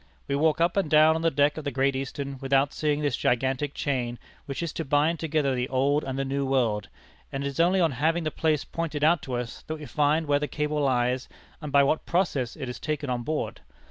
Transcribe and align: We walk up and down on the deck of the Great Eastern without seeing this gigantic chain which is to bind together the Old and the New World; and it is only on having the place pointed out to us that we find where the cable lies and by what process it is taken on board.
We 0.27 0.35
walk 0.35 0.59
up 0.59 0.77
and 0.77 0.89
down 0.89 1.15
on 1.15 1.21
the 1.21 1.29
deck 1.29 1.57
of 1.57 1.63
the 1.63 1.69
Great 1.69 1.95
Eastern 1.95 2.39
without 2.39 2.73
seeing 2.73 3.01
this 3.01 3.15
gigantic 3.15 3.75
chain 3.75 4.17
which 4.47 4.63
is 4.63 4.73
to 4.73 4.83
bind 4.83 5.19
together 5.19 5.53
the 5.53 5.69
Old 5.69 6.03
and 6.03 6.17
the 6.17 6.25
New 6.25 6.43
World; 6.43 6.89
and 7.31 7.43
it 7.43 7.47
is 7.47 7.59
only 7.59 7.79
on 7.79 7.91
having 7.91 8.23
the 8.23 8.31
place 8.31 8.65
pointed 8.65 9.03
out 9.03 9.21
to 9.21 9.35
us 9.35 9.61
that 9.67 9.75
we 9.75 9.85
find 9.85 10.25
where 10.25 10.39
the 10.39 10.47
cable 10.47 10.81
lies 10.81 11.29
and 11.61 11.71
by 11.71 11.83
what 11.83 12.07
process 12.07 12.55
it 12.55 12.67
is 12.67 12.79
taken 12.79 13.11
on 13.11 13.21
board. 13.21 13.61